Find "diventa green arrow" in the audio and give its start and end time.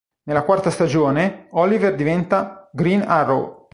1.93-3.69